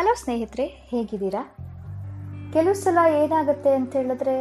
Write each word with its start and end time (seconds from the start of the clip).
Hello 0.00 0.12
ಸ್ನೇಹಿತರೆ, 0.20 0.64
ಹೇಗಿದ್ದೀರಾ? 0.90 1.40
ಕೆಲವು 2.52 2.76
ಸಲ 2.82 2.98
ಏನಾಗುತ್ತೆ 3.22 3.70
ಅಂತ 3.78 3.90
ಹೇಳಿದ್ರೆ, 3.98 4.36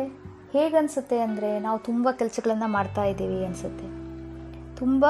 ಹೇಗನ್ಸುತ್ತೆ 0.54 1.18
ಅಂದರೆ 1.24 1.50
ನಾವು 1.66 1.80
ತುಂಬ 1.88 2.12
ಕೆಲಸಗಳನ್ನು 2.20 2.68
ಮಾಡ್ತಾ 2.75 3.04
ಇದ್ದೀವಿ 3.12 3.39
ಅನಿಸುತ್ತೆ. 3.48 3.88
ತುಂಬ 4.80 5.04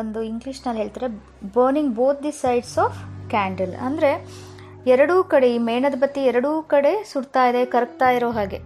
ಒಂದು 0.00 0.20
ಇಂಗ್ಲೀಷ್ನಲ್ಲಿ 0.30 0.80
ಹೇಳ್ತಾರೆ 0.82 1.08
burning 1.54 1.92
both 1.98 2.20
the 2.24 2.32
sides 2.40 2.74
of 2.84 2.98
candle 3.34 3.72
ಅಂದರೆ, 3.86 4.10
ಎರಡೂ 4.94 5.16
ಕಡೆ, 5.34 5.48
ಈ 5.56 5.60
ಮೇಣದ 5.68 5.98
ಬತ್ತಿ 6.02 6.24
ಎರಡೂ 6.32 6.50
ಕಡೆ 6.72 6.92
ಸುಡ್ತಾ 7.12 7.44
ಇದೆ, 7.52 7.62
ಕರಗ್ತಾ 7.74 8.10
ಇರೋ 8.16 8.28
ಹಾಗೆ. 8.38 8.60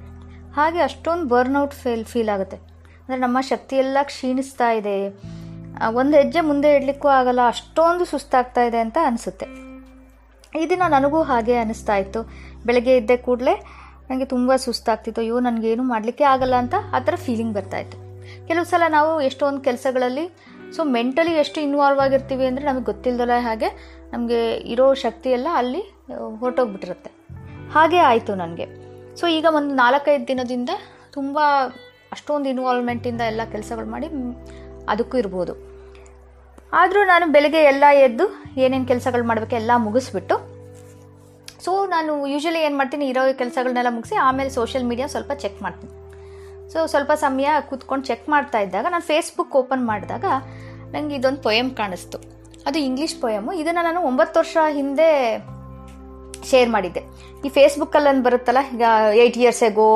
ಹಾಗೆ 0.56 0.82
ಅಷ್ಟೊಂದು 0.88 1.28
ಬರ್ನ್ಔಟ್ 1.34 1.76
ಫೀಲ್ 1.82 2.04
ಫೀಲ್ 2.14 2.32
ಆಗುತ್ತೆ. 2.36 2.58
ಅಂದರೆ 3.04 3.20
ನಮ್ಮ 3.26 3.42
ಶಕ್ತಿಯೆಲ್ಲ 3.50 4.02
ಕ್ಷೀಣಿಸ್ತಾ 4.12 4.70
ಇದೆ. 4.80 4.96
ಒಂದು 6.00 6.16
ಹೆಜ್ಜೆ 6.20 6.42
ಮುಂದೆ 6.50 6.72
ಇಡಲಿಕ್ಕೂ 6.78 7.10
ಆಗಲ್ಲ, 7.20 7.44
ಅಷ್ಟೊಂದು 7.54 8.06
ಸುಸ್ತಾಗ್ತಾ 8.14 8.64
ಇದೆ 8.70 8.80
ಅಂತ 8.86 8.98
ಅನಿಸುತ್ತೆ. 9.10 9.48
ಈ 10.60 10.68
ದಿನ 10.70 10.82
ನನಗೂ 10.88 11.22
ಹಾಗೆ 11.22 11.54
ಅನ್ನಿಸ್ತಾ 11.54 11.96
ಇತ್ತು. 11.96 12.22
ಬೆಳಗ್ಗೆ 12.66 12.96
ಎದ್ದೆ 12.96 13.16
ಕೂಡಲೇ 13.16 13.54
ನನಗೆ 14.10 14.24
ತುಂಬ 14.24 14.56
ಸುಸ್ತಾಗ್ತಿತ್ತು. 14.56 15.20
ಅಯ್ಯೋ, 15.20 15.40
ನನಗೇನು 15.40 15.82
ಮಾಡಲಿಕ್ಕೆ 15.82 16.24
ಆಗಲ್ಲ 16.24 16.54
ಅಂತ 16.54 16.74
ಆ 16.94 16.98
ಥರ 16.98 17.14
ಫೀಲಿಂಗ್ 17.16 17.54
ಬರ್ತಾ 17.54 17.78
ಇತ್ತು. 17.78 17.96
ಕೆಲವು 18.46 18.64
ಸಲ 18.64 18.82
ನಾವು 18.88 19.20
ಎಷ್ಟೊಂದು 19.20 19.60
ಕೆಲಸಗಳಲ್ಲಿ 19.60 20.24
ಸೊ 20.76 20.84
ಮೆಂಟಲಿ 20.84 21.32
ಎಷ್ಟು 21.32 21.60
ಇನ್ವಾಲ್ವ್ 21.60 22.00
ಆಗಿರ್ತೀವಿ 22.00 22.46
ಅಂದರೆ 22.46 22.64
ನಮಗೆ 22.64 22.84
ಗೊತ್ತಿಲ್ಲದಲ್ಲ 22.84 23.32
ಹಾಗೆ 23.38 23.68
ನಮಗೆ 24.12 24.56
ಇರೋ 24.56 24.94
ಶಕ್ತಿ 24.94 25.30
ಎಲ್ಲ 25.30 25.48
ಅಲ್ಲಿ 25.54 25.82
ಹೊರಟೋಗ್ಬಿಟ್ಟಿರುತ್ತೆ. 26.40 27.10
ಹಾಗೆ 27.72 27.98
ಆಯಿತು 27.98 28.34
ನನಗೆ. 28.34 28.66
ಸೊ 29.16 29.26
ಈಗ 29.26 29.46
ಒಂದು 29.54 29.74
ನಾಲ್ಕೈದು 29.74 30.28
ದಿನದಿಂದ 30.28 30.70
ತುಂಬ 31.12 31.38
ಅಷ್ಟೊಂದು 32.12 32.48
ಇನ್ವಾಲ್ವ್ಮೆಂಟಿಂದ 32.48 33.20
ಎಲ್ಲ 33.20 33.40
ಕೆಲಸಗಳು 33.52 33.86
ಮಾಡಿ 33.86 34.06
ಅದಕ್ಕೂ 34.88 35.18
ಇರ್ಬೋದು. 35.18 35.54
ಆದರೂ 36.72 37.00
ನಾನು 37.12 37.26
ಬೆಳಗ್ಗೆ 37.34 37.60
ಎಲ್ಲ 37.72 37.84
ಎದ್ದು 38.06 38.24
ಏನೇನು 38.64 38.86
ಕೆಲಸಗಳು 38.92 39.24
ಮಾಡಬೇಕು 39.30 39.54
ಎಲ್ಲ 39.60 39.72
ಮುಗಿಸ್ಬಿಟ್ಟು 39.86 40.36
ಸೊ 41.64 41.72
ನಾನು 41.92 42.12
ಯೂಶಲಿ 42.32 42.60
ಏನು 42.66 42.76
ಮಾಡ್ತೀನಿ, 42.80 43.04
ಇರೋ 43.12 43.22
ಕೆಲಸಗಳನ್ನೆಲ್ಲ 43.40 43.90
ಮುಗಿಸಿ 43.96 44.16
ಆಮೇಲೆ 44.26 44.50
ಸೋಷಿಯಲ್ 44.56 44.84
ಮೀಡಿಯಾ 44.90 45.06
ಸ್ವಲ್ಪ 45.14 45.32
ಚೆಕ್ 45.42 45.58
ಮಾಡ್ತೀನಿ. 45.64 45.92
ಸೊ 46.72 46.78
ಸ್ವಲ್ಪ 46.92 47.12
ಸಮಯ 47.24 47.48
ಕೂತ್ಕೊಂಡು 47.68 48.04
ಚೆಕ್ 48.10 48.26
ಮಾಡ್ತಾ 48.34 48.58
ಇದ್ದಾಗ 48.64 48.86
ನಾನು 48.94 49.06
ಫೇಸ್ಬುಕ್ 49.10 49.54
ಓಪನ್ 49.60 49.84
ಮಾಡಿದಾಗ 49.90 50.24
ನನಗೆ 50.92 51.14
ಇದೊಂದು 51.18 51.40
ಪೊಯಮ್ 51.48 51.70
ಕಾಣಿಸ್ತು. 51.80 52.18
ಅದು 52.68 52.78
ಇಂಗ್ಲೀಷ್ 52.88 53.16
ಪೊಯಮು 53.24 53.50
ಇದನ್ನು 53.62 53.82
ನಾನು 53.88 54.00
ಒಂಬತ್ತು 54.10 54.36
ವರ್ಷ 54.42 54.56
ಹಿಂದೆ 54.78 55.08
ಶೇರ್ 56.50 56.70
ಮಾಡಿದ್ದೆ. 56.76 57.02
ಈ 57.46 57.48
ಫೇಸ್ಬುಕ್ಕಲ್ಲಿ 57.56 58.22
ಬರುತ್ತಲ್ಲ, 58.28 58.60
ಈಗ 58.76 58.86
eight 59.22 59.38
years 59.42 59.62
ago 59.70 59.90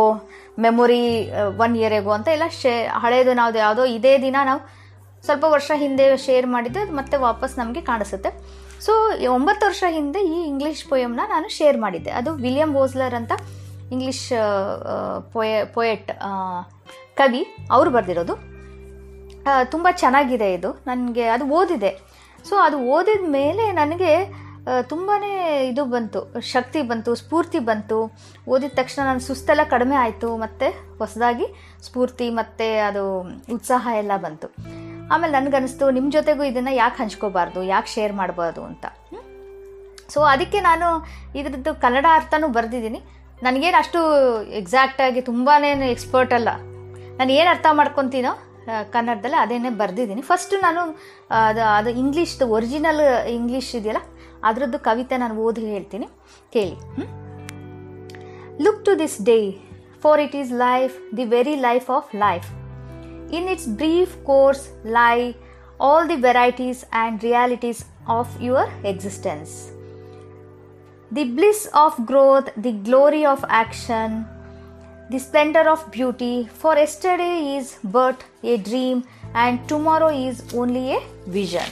memory 0.64 1.04
one 1.64 1.74
year 1.80 1.96
ago 2.00 2.12
ಅಂತ 2.18 2.28
ಎಲ್ಲ 2.36 2.46
ಶೇ, 2.60 2.74
ಹಳೇದು 3.02 3.32
ನಾವು 3.40 3.58
ಯಾವುದೋ 3.64 3.84
ಇದೇ 3.96 4.14
ದಿನ 4.26 4.36
ನಾವು 4.50 4.60
ಸ್ವಲ್ಪ 5.24 5.44
ವರ್ಷ 5.54 5.70
ಹಿಂದೆ 5.74 6.04
ಶೇರ್ 6.26 6.46
ಮಾಡಿದ್ದು, 6.46 6.80
ಅದು 6.84 6.92
ಮತ್ತೆ 6.98 7.16
ವಾಪಸ್ 7.26 7.54
ನಮಗೆ 7.58 7.80
ಕಾಣಿಸುತ್ತೆ. 7.80 8.30
ಸೊ 8.84 8.92
ಒಂಬತ್ತು 9.34 9.62
ವರ್ಷ 9.66 9.84
ಹಿಂದೆ 9.88 10.20
ಈ 10.34 10.36
ಇಂಗ್ಲೀಷ್ 10.50 10.82
ಪೊಯಮ್ನ 10.88 11.22
ನಾನು 11.28 11.48
ಶೇರ್ 11.56 11.78
ಮಾಡಿದ್ದೆ. 11.78 12.12
ಅದು 12.20 12.30
ವಿಲಿಯಂ 12.44 12.70
ಬೋಸ್ಲರ್ 12.72 13.14
ಅಂತ 13.14 13.32
ಇಂಗ್ಲೀಷ್ 13.94 14.26
ಪೊಯ 15.32 15.50
ಪೊಯೆಟ್ 15.76 16.10
ಕವಿ, 17.20 17.42
ಅವರು 17.70 17.90
ಬರೆದಿರೋದು. 17.90 18.36
ತುಂಬ 19.64 19.88
ಚೆನ್ನಾಗಿದೆ 20.02 20.48
ಇದು. 20.54 20.70
ನನಗೆ 20.86 21.24
ಅದು 21.34 21.44
ಓದಿದೆ. 21.58 21.90
ಸೊ 22.48 22.56
ಅದು 22.66 22.76
ಓದಿದ 22.96 23.24
ಮೇಲೆ 23.30 23.64
ನನಗೆ 23.72 24.12
ತುಂಬಾ 24.88 25.14
ಇದು 25.70 25.82
ಬಂತು. 25.94 26.20
ಶಕ್ತಿ 26.54 26.80
ಬಂತು, 26.90 27.10
ಸ್ಫೂರ್ತಿ 27.14 27.60
ಬಂತು. 27.68 27.98
ಓದಿದ 28.48 28.72
ತಕ್ಷಣ 28.80 29.00
ನನ್ನ 29.06 29.22
ಸುಸ್ತೆಲ್ಲ 29.28 29.62
ಕಡಿಮೆ 29.70 29.96
ಆಯಿತು, 29.96 30.28
ಮತ್ತು 30.36 30.66
ಹೊಸದಾಗಿ 30.98 31.46
ಸ್ಫೂರ್ತಿ 31.82 32.28
ಮತ್ತು 32.30 32.68
ಅದು 32.88 33.04
ಉತ್ಸಾಹ 33.54 33.88
ಎಲ್ಲ 34.02 34.16
ಬಂತು. 34.16 34.48
ಆಮೇಲೆ 35.14 35.32
ನನಗನ್ನಿಸ್ತು 35.38 35.84
ನಿಮ್ಮ 35.96 36.08
ಜೊತೆಗೂ 36.16 36.42
ಇದನ್ನು 36.50 36.72
ಯಾಕೆ 36.82 36.98
ಹಂಚ್ಕೋಬಾರ್ದು, 37.02 37.60
ಯಾಕೆ 37.74 37.90
ಶೇರ್ 37.94 38.12
ಮಾಡಬಾರ್ದು 38.20 38.62
ಅಂತ. 38.70 38.84
ಸೊ 40.12 40.20
ಅದಕ್ಕೆ 40.34 40.60
ನಾನು 40.68 40.86
ಇದ್ರದ್ದು 41.40 41.72
ಕನ್ನಡ 41.84 42.06
ಅರ್ಥನೂ 42.18 42.46
ಬರೆದಿದ್ದೀನಿ. 42.58 43.00
ನನಗೇನು 43.46 43.78
ಅಷ್ಟು 43.82 44.00
ಎಕ್ಸಾಕ್ಟಾಗಿ 44.60 45.20
ತುಂಬಾ 45.30 45.54
ಎಕ್ಸ್ಪರ್ಟ್ 45.94 46.32
ಅಲ್ಲ. 46.38 46.50
ನಾನು 47.18 47.30
ಏನು 47.38 47.48
ಅರ್ಥ 47.54 47.66
ಮಾಡ್ಕೊತೀನೋ 47.80 48.32
ಕನ್ನಡದಲ್ಲಿ 48.94 49.38
ಅದೇನೇ 49.42 49.70
ಬರೆದಿದ್ದೀನಿ. 49.82 50.22
ಫಸ್ಟು 50.30 50.56
ನಾನು 50.64 50.82
ಅದು 51.38 51.62
ಅದು 51.78 51.90
ಇಂಗ್ಲೀಷ್ದು 52.02 52.44
ಒರಿಜಿನಲ್ 52.56 53.02
ಇಂಗ್ಲೀಷ್ 53.38 53.70
ಇದೆಯಲ್ಲ, 53.78 54.02
ಅದರದ್ದು 54.48 54.78
ಕವಿತೆ 54.88 55.16
ನಾನು 55.22 55.34
ಓದಿ 55.46 55.64
ಹೇಳ್ತೀನಿ. 55.74 56.06
ಕೇಳಿ. 56.54 56.76
Look 58.64 58.80
to 58.88 58.92
this 59.02 59.18
day 59.30 59.38
for 60.04 60.20
it 60.26 60.36
is 60.42 60.52
life 60.66 60.96
the 61.18 61.26
very 61.36 61.56
life 61.68 61.88
of 61.96 62.10
life 62.24 62.48
In 63.30 63.46
its 63.48 63.66
brief 63.66 64.22
course 64.24 64.70
lie 64.84 65.34
all 65.78 66.06
the 66.06 66.16
varieties 66.16 66.84
and 66.92 67.22
realities 67.22 67.84
of 68.06 68.28
your 68.40 68.68
existence. 68.82 69.70
The 71.12 71.24
bliss 71.24 71.68
of 71.72 72.06
growth, 72.06 72.50
the 72.56 72.72
glory 72.72 73.24
of 73.24 73.44
action, 73.48 74.26
the 75.10 75.18
splendor 75.18 75.68
of 75.68 75.90
beauty, 75.90 76.48
for 76.52 76.74
yesterday 76.76 77.56
is 77.56 77.78
but 77.84 78.24
a 78.42 78.56
dream 78.56 79.04
and 79.34 79.68
tomorrow 79.68 80.08
is 80.08 80.42
only 80.54 80.94
a 80.94 81.00
vision. 81.26 81.68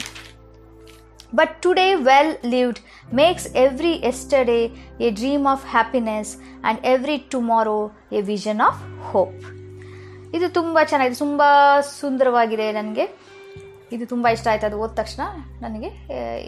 But 1.31 1.61
today, 1.61 1.95
well 1.95 2.37
lived, 2.41 2.81
makes 3.11 3.47
every 3.53 3.97
yesterday 3.97 4.71
a 4.99 5.11
dream 5.11 5.45
of 5.45 5.63
happiness 5.63 6.37
and 6.63 6.79
every 6.83 7.19
tomorrow 7.29 7.91
a 8.11 8.21
vision 8.21 8.59
of 8.61 8.73
hope. 8.99 9.58
ಇದು 10.37 10.47
ತುಂಬ 10.59 10.77
ಚೆನ್ನಾಗಿದೆ, 10.89 11.19
ತುಂಬ 11.25 11.43
ಸುಂದರವಾಗಿದೆ 11.99 12.71
ನನಗೆ. 12.71 13.05
ಇದು 13.95 14.05
ತುಂಬ 14.13 14.27
ಇಷ್ಟ 14.35 14.47
ಆಯ್ತು, 14.51 14.65
ಅದು 14.69 14.77
ಓದ 14.83 14.91
ತಕ್ಷಣ 14.99 15.21
ನನಗೆ 15.61 15.89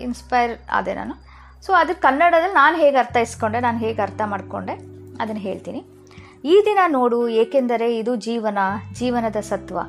ಇನ್ಸ್ಪೈರ್ 0.07 0.53
ಆದೆ 0.77 0.93
ನಾನು. 0.93 1.13
ಸೊ 1.65 1.71
ಅದು 1.81 1.93
ಕನ್ನಡದಲ್ಲಿ 2.01 2.55
ನಾನು 2.55 2.75
ಹೇಗೆ 2.83 2.97
ಅರ್ಥೈಸ್ಕೊಂಡೆ, 2.97 3.59
ನಾನು 3.59 3.79
ಹೇಗೆ 3.85 4.01
ಅರ್ಥ 4.01 4.21
ಮಾಡಿಕೊಂಡೆ, 4.25 4.75
ಅದನ್ನು 5.21 5.41
ಹೇಳ್ತೀನಿ. 5.41 5.81
ಈ 6.45 6.55
ದಿನ 6.65 6.79
ನೋಡು, 6.97 7.21
ಏಕೆಂದರೆ 7.43 7.87
ಇದು 7.97 8.15
ಜೀವನ, 8.27 8.59
ಜೀವನದ 8.99 9.39
ಸತ್ವ. 9.49 9.79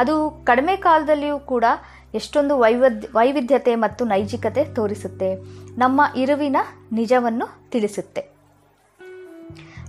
ಅದು 0.00 0.14
ಕಡಿಮೆ 0.44 0.76
ಕಾಲದಲ್ಲಿಯೂ 0.76 1.38
ಕೂಡ 1.52 1.64
ಎಷ್ಟೊಂದು 2.14 2.54
ವೈವಿಧ್ಯ 2.58 3.08
ವೈವಿಧ್ಯತೆ 3.16 3.74
ಮತ್ತು 3.74 4.02
ನೈಜಿಕತೆ 4.04 4.64
ತೋರಿಸುತ್ತೆ. 4.78 5.30
ನಮ್ಮ 5.82 6.00
ಇರುವಿನ 6.22 6.56
ನಿಜವನ್ನು 6.92 7.46
ತಿಳಿಸುತ್ತೆ. 7.70 8.22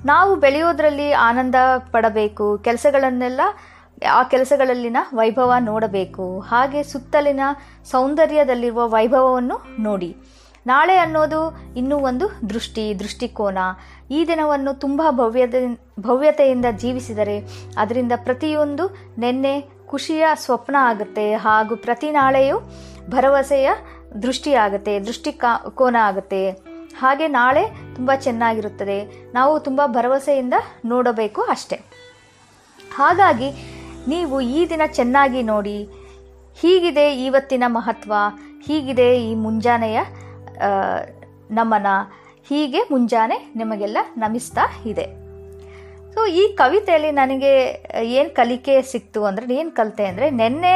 ನಾವು 0.06 0.36
ಬೆಳೆಯೋದ್ರಲ್ಲಿ 0.36 1.12
ಆನಂದ 1.12 1.56
ಪಡಬೇಕು. 1.92 2.58
ಕೆಲಸಗಳನ್ನೆಲ್ಲ, 2.58 3.42
ಆ 4.12 4.24
ಕೆಲಸಗಳಲ್ಲಿನ 4.24 4.98
ವೈಭವ 5.14 5.54
ನೋಡಬೇಕು. 5.60 6.40
ಹಾಗೆ 6.40 6.84
ಸುತ್ತಲಿನ 6.84 7.40
ಸೌಂದರ್ಯದಲ್ಲಿರುವ 7.92 8.90
ವೈಭವವನ್ನು 8.90 9.62
ನೋಡಿ. 9.80 10.16
ನಾಳೆ 10.68 10.98
ಅನ್ನೋದು 10.98 11.74
ಇನ್ನೂ 11.78 11.98
ಒಂದು 11.98 12.50
ದೃಷ್ಟಿ, 12.50 13.00
ದೃಷ್ಟಿಕೋನ. 13.00 13.58
ಈ 14.12 14.28
ದಿನವನ್ನು 14.28 14.74
ತುಂಬ 14.74 15.02
ಭವ್ಯದ, 15.10 15.56
ಭವ್ಯತೆಯಿಂದ 16.00 16.66
ಜೀವಿಸಿದರೆ 16.78 17.46
ಅದರಿಂದ 17.78 18.12
ಪ್ರತಿಯೊಂದು 18.16 18.98
ನೆನ್ನೆ 19.18 19.70
ಖುಷಿಯ 19.88 20.26
ಸ್ವಪ್ನ 20.36 20.76
ಆಗುತ್ತೆ. 20.80 21.34
ಹಾಗೂ 21.34 21.76
ಪ್ರತಿ 21.76 22.12
ನಾಳೆಯೂ 22.12 22.60
ಭರವಸೆಯ 23.10 23.70
ದೃಷ್ಟಿಯಾಗುತ್ತೆ 24.22 24.96
ಆಗುತ್ತೆ 24.96 25.00
ದೃಷ್ಟಿ 25.00 25.32
ಕೋನ 25.76 25.96
ಆಗುತ್ತೆ. 25.96 26.67
ಹಾಗೆ 27.02 27.28
ನಾಳೆ 27.38 27.64
ತುಂಬ 27.96 28.12
ಚೆನ್ನಾಗಿರುತ್ತದೆ. 28.26 28.98
ನಾವು 29.38 29.54
ತುಂಬ 29.68 29.82
ಭರವಸೆಯಿಂದ 29.96 30.56
ನೋಡಬೇಕು 30.92 31.42
ಅಷ್ಟೆ. 31.56 31.78
ಹಾಗಾಗಿ 32.98 33.50
ನೀವು 34.14 34.36
ಈ 34.58 34.60
ದಿನ 34.72 34.84
ಚೆನ್ನಾಗಿ 34.98 35.42
ನೋಡಿ, 35.54 35.78
ಹೀಗಿದೆ 36.62 37.06
ಇವತ್ತಿನ 37.28 37.66
ಮಹತ್ವ, 37.78 38.14
ಹೀಗಿದೆ 38.68 39.10
ಈ 39.28 39.32
ಮುಂಜಾನೆಯ 39.46 39.98
ನಮನ, 41.58 41.88
ಹೀಗೆ 42.50 42.82
ಮುಂಜಾನೆ 42.92 43.38
ನಿಮಗೆಲ್ಲ 43.60 43.98
ನಮಿಸ್ತಾ 44.24 44.66
ಇದೆ. 44.92 45.06
ಸೊ 46.14 46.22
ಈ 46.42 46.44
ಕವಿತೆಯಲ್ಲಿ 46.60 47.12
ನನಗೆ 47.22 47.52
ಏನು 48.20 48.30
ಕಲಿಕೆ 48.38 48.76
ಸಿಕ್ತು 48.92 49.20
ಅಂದರೆ, 49.30 49.46
ಏನು 49.60 49.72
ಕಲಿತೆ 49.80 50.06
ಅಂದರೆ, 50.12 50.28
ನಿನ್ನೆ 50.42 50.74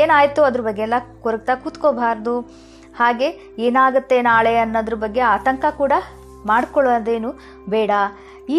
ಏನಾಯಿತು 0.00 0.40
ಅದ್ರ 0.48 0.62
ಬಗ್ಗೆ 0.68 0.82
ಎಲ್ಲ 0.86 0.98
ಕೊರಗ್ತಾ 1.24 1.54
ಕೂತ್ಕೋಬಾರ್ದು. 1.64 2.34
ಹಾಗೆ 3.00 3.28
ಏನಾಗುತ್ತೆ 3.66 4.16
ನಾಳೆ 4.30 4.52
ಅನ್ನೋದ್ರ 4.64 4.96
ಬಗ್ಗೆ 5.04 5.22
ಆತಂಕ 5.34 5.64
ಕೂಡ 5.80 5.92
ಮಾಡ್ಕೊಳ್ಳೋದೇನು 6.50 7.30
ಬೇಡ. 7.74 7.90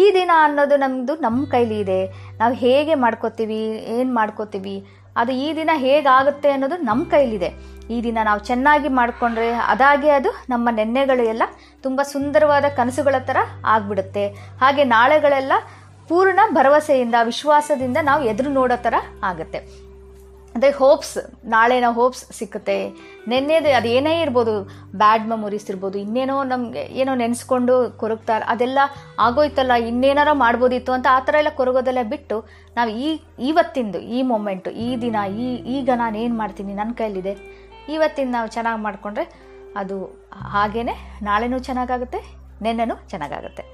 ಈ 0.00 0.02
ದಿನ 0.16 0.30
ಅನ್ನೋದು 0.46 0.76
ನಮ್ಮದು 0.82 1.14
ನಮ್ಮ 1.24 1.40
ಕೈಲಿ 1.54 1.78
ಇದೆ. 1.84 2.00
ನಾವು 2.40 2.54
ಹೇಗೆ 2.64 2.94
ಮಾಡ್ಕೋತೀವಿ, 3.04 3.60
ಏನು 3.96 4.10
ಮಾಡ್ಕೋತೀವಿ, 4.18 4.76
ಅದು 5.20 5.32
ಈ 5.44 5.48
ದಿನ 5.58 5.70
ಹೇಗಾಗುತ್ತೆ 5.84 6.50
ಅನ್ನೋದು 6.54 6.76
ನಮ್ಮ 6.88 7.02
ಕೈಲಿದೆ 7.14 7.50
ಈ 7.94 7.96
ದಿನ 8.06 8.18
ನಾವು 8.28 8.40
ಚೆನ್ನಾಗಿ 8.48 8.88
ಮಾಡಿಕೊಂಡ್ರೆ 8.98 9.48
ಅದಾಗೆ 9.72 10.10
ಅದು 10.18 10.30
ನಮ್ಮ 10.52 10.68
ನೆನ್ನೆಗಳು 10.78 11.24
ಎಲ್ಲ 11.32 11.44
ತುಂಬ 11.84 12.00
ಸುಂದರವಾದ 12.12 12.66
ಕನಸುಗಳ 12.78 13.16
ಥರ 13.30 13.38
ಆಗ್ಬಿಡುತ್ತೆ. 13.74 14.24
ಹಾಗೆ 14.62 14.84
ನಾಳೆಗಳೆಲ್ಲ 14.94 15.52
ಪೂರ್ಣ 16.10 16.40
ಭರವಸೆಯಿಂದ, 16.58 17.16
ವಿಶ್ವಾಸದಿಂದ 17.30 17.98
ನಾವು 18.10 18.22
ಎದುರು 18.32 18.50
ನೋಡೋ 18.60 18.76
ಥರ 18.86 18.94
ಆಗುತ್ತೆ. 19.30 19.60
ಅದೇ 20.56 20.70
ಹೋಪ್ಸ್ 20.80 21.18
ನಾಳೆನ 21.52 21.86
ಹೋಪ್ಸ್ 21.98 22.22
ಸಿಕ್ಕುತ್ತೆ. 22.38 22.76
ನೆನ್ನೆದು 23.30 23.70
ಅದು 23.78 23.88
ಏನೇ 23.98 24.12
ಇರ್ಬೋದು 24.24 24.54
ಬ್ಯಾಡ್ 25.02 25.24
ಮೆಮೊರೀಸ್ 25.30 25.66
ಇರ್ಬೋದು, 25.70 25.96
ಇನ್ನೇನೋ 26.04 26.36
ನಮಗೆ 26.52 26.82
ಏನೋ 27.02 27.12
ನೆನೆಸ್ಕೊಂಡು 27.22 27.76
ಕೊರಗ್ತಾರೆ 28.00 28.44
ಅದೆಲ್ಲ 28.52 28.78
ಆಗೋಯ್ತಲ್ಲ, 29.26 29.72
ಇನ್ನೇನಾರ 29.90 30.32
ಮಾಡ್ಬೋದಿತ್ತು 30.44 30.92
ಅಂತ 30.96 31.06
ಆ 31.16 31.20
ಥರ 31.28 31.34
ಎಲ್ಲ 31.42 31.52
ಕೊರಗೋದೆಲ್ಲ 31.60 32.02
ಬಿಟ್ಟು 32.14 32.38
ನಾವು 32.76 32.90
ಈ, 33.06 33.08
ಇವತ್ತಿಂದು, 33.50 34.00
ಈ 34.16 34.20
ಮೊಮೆಂಟು 34.32 34.72
ಈ 34.86 34.88
ದಿನ, 35.04 35.16
ಈ, 35.44 35.48
ಈಗ 35.76 35.90
ನಾನು 36.02 36.18
ಏನು 36.24 36.36
ಮಾಡ್ತೀನಿ 36.42 36.74
ನನ್ನ 36.82 36.94
ಕೈಲಿದೆ 37.02 37.34
ಇವತ್ತಿನ 37.94 38.30
ನಾವು 38.38 38.48
ಚೆನ್ನಾಗಿ 38.56 38.82
ಮಾಡಿಕೊಂಡ್ರೆ 38.82 39.26
ಅದು 39.82 39.96
ಹಾಗೇ 40.56 40.82
ನಾಳೆನೂ 41.30 41.58
ಚೆನ್ನಾಗಾಗುತ್ತೆ, 41.68 42.20
ನೆನ್ನೆನೂ 42.62 42.96
ಚೆನ್ನಾಗಾಗುತ್ತೆ. 43.12 43.64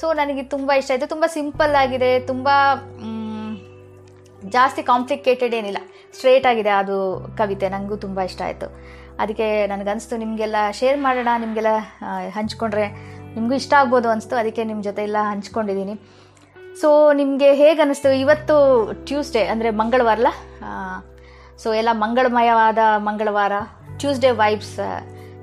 ಸೊ 0.00 0.08
ನನಗೆ 0.12 0.42
ತುಂಬ 0.52 0.70
ಇಷ್ಟ 0.80 0.90
ಆಯಿತು, 0.92 1.06
ತುಂಬ 1.06 1.24
ಸಿಂಪಲ್ 1.38 1.74
ಆಗಿದೆ, 1.80 2.10
ತುಂಬ 2.20 2.48
ಜಾಸ್ತಿ 4.56 4.82
ಕಾಂಪ್ಲಿಕೇಟೆಡ್ 4.90 5.54
ಏನಿಲ್ಲ. 5.54 5.80
ಸ್ಟ್ರೇಟ್ 6.16 6.46
ಆಗಿದೆ 6.50 6.72
ಅದು 6.82 6.96
ಕವಿತೆ 7.38 7.68
ನನಗೂ 7.68 7.96
ತುಂಬ 8.04 8.20
ಇಷ್ಟ 8.30 8.42
ಆಯಿತು. 8.48 8.68
ಅದಕ್ಕೆ 9.22 9.66
ನನಗನ್ನಿಸ್ತು 9.66 10.16
ನಿಮಗೆಲ್ಲ 10.16 10.56
ಶೇರ್ 10.80 10.98
ಮಾಡೋಣ, 11.06 11.28
ನಿಮಗೆಲ್ಲ 11.44 11.72
ಹಂಚ್ಕೊಂಡ್ರೆ 12.36 12.86
ನಿಮಗೂ 13.34 13.54
ಇಷ್ಟ 13.62 13.74
ಆಗ್ಬೋದು 13.80 14.08
ಅನಿಸ್ತು. 14.10 14.36
ಅದಕ್ಕೆ 14.36 14.62
ನಿಮ್ಮ 14.64 14.80
ಜೊತೆ 14.88 15.02
ಎಲ್ಲ 15.08 15.18
ಹಂಚ್ಕೊಂಡಿದ್ದೀನಿ 15.32 15.94
ಸೊ 16.80 16.88
ನಿಮಗೆ 17.12 17.48
ಹೇಗೆ 17.60 17.80
ಅನ್ನಿಸ್ತು 17.84 18.10
ಇವತ್ತು 18.24 18.56
ಟ್ಯೂಸ್ಡೇ 19.08 19.42
ಅಂದರೆ 19.52 19.70
ಮಂಗಳವಾರಲ್ಲ? 19.80 20.30
ಸೊ 21.62 21.68
ಎಲ್ಲ 21.80 21.90
ಮಂಗಳಮಯವಾದ 22.04 22.78
ಮಂಗಳವಾರ 23.08 23.52
ಟ್ಯೂಸ್ಡೇ 24.00 24.30
ವೈಬ್ಸ್ 24.42 24.76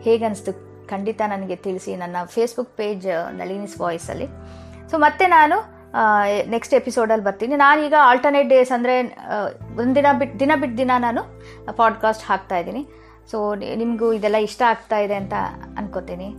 ಹೇಗೆ 0.05 0.25
ಅನಿಸ್ತು 0.25 0.51
ಖಂಡಿತ 0.89 1.21
ನನಗೆ 1.33 1.55
ತಿಳಿಸಿ. 1.55 1.91
ನನ್ನ 1.95 2.17
ಫೇಸ್ಬುಕ್ 2.35 2.71
ಪೇಜ್ 2.77 3.07
ನಳಿನಿಸ್ 3.39 3.75
ವಾಯ್ಸಲ್ಲಿ 3.81 4.27
ಸೊ 4.91 4.97
ಮತ್ತೆ 4.97 5.27
ನಾನು 5.27 5.57
ನೆಕ್ಸ್ಟ್ 6.49 6.73
ಎಪಿಸೋಡಲ್ಲಿ 6.73 7.25
ಬರ್ತೀನಿ. 7.25 7.55
ನಾನೀಗ 7.55 7.93
ಆಲ್ಟರ್ನೇಟ್ 8.01 8.49
ಡೇಸ್ 8.49 8.71
ಅಂದರೆ 8.71 8.95
ಒಂದಿನ 9.77 10.07
ಬಿಟ್ಟು 10.19 10.39
ದಿನ 10.39 10.51
ಬಿಟ್ಟು 10.55 10.77
ದಿನ 10.77 10.91
ನಾನು 10.99 11.21
ಪಾಡ್ಕಾಸ್ಟ್ 11.77 12.25
ಹಾಕ್ತಾ 12.25 12.57
ಇದ್ದೀನಿ. 12.57 12.83
ಸೊ 13.31 13.55
ನಿಮಗೂ 13.55 14.13
ಇದೆಲ್ಲ 14.13 14.35
ಇಷ್ಟ 14.35 14.61
ಆಗ್ತಾ 14.69 14.97
ಇದೆ 14.97 15.15
ಅಂತ 15.15 15.33
ಅನ್ಕೋತೀನಿ. 15.77 16.29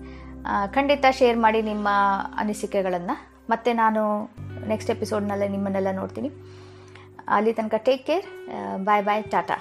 ಖಂಡಿತ 0.75 1.05
ಶೇರ್ 1.11 1.39
ಮಾಡಿ 1.39 1.62
ನಿಮ್ಮ 1.62 1.89
ಅನಿಸಿಕೆಗಳನ್ನು. 2.39 3.17
ಮತ್ತೆ 3.50 3.73
ನಾನು 3.73 4.03
ನೆಕ್ಸ್ಟ್ 4.69 4.91
ಎಪಿಸೋಡ್ನಲ್ಲೇ 4.91 5.49
ನಿಮ್ಮನ್ನೆಲ್ಲ 5.49 5.91
ನೋಡ್ತೀನಿ. 5.93 6.31
ಅಲ್ಲಿ 7.29 7.53
ತನಕ 7.53 7.75
take 7.79 8.06
care 8.06 8.27
bye 8.85 9.05
bye 9.05 9.25
tata 9.25 9.56